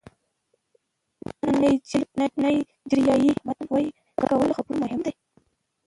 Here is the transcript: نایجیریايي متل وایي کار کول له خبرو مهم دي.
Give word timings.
نایجیریايي 2.41 3.31
متل 3.45 3.65
وایي 3.71 3.89
کار 4.19 4.29
کول 4.35 4.47
له 4.49 4.55
خبرو 4.57 4.81
مهم 4.83 4.99
دي. 5.05 5.13